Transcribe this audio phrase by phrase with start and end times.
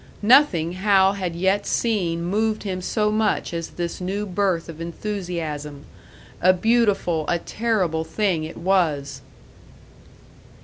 [0.23, 5.85] Nothing Hal had yet seen moved him so much as this new birth of enthusiasm.
[6.41, 9.21] A beautiful, a terrible thing it was!